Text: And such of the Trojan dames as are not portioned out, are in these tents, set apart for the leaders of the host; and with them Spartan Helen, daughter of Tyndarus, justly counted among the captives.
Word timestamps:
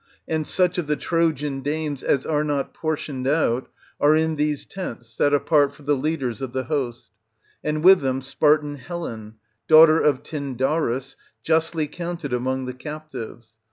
And 0.27 0.47
such 0.47 0.79
of 0.79 0.87
the 0.87 0.95
Trojan 0.95 1.61
dames 1.61 2.01
as 2.01 2.25
are 2.25 2.43
not 2.43 2.73
portioned 2.73 3.27
out, 3.27 3.69
are 3.99 4.15
in 4.15 4.35
these 4.35 4.65
tents, 4.65 5.07
set 5.09 5.31
apart 5.31 5.75
for 5.75 5.83
the 5.83 5.95
leaders 5.95 6.41
of 6.41 6.53
the 6.53 6.63
host; 6.63 7.11
and 7.63 7.83
with 7.83 8.01
them 8.01 8.23
Spartan 8.23 8.77
Helen, 8.77 9.35
daughter 9.67 10.01
of 10.01 10.23
Tyndarus, 10.23 11.15
justly 11.43 11.85
counted 11.87 12.33
among 12.33 12.65
the 12.65 12.73
captives. 12.73 13.57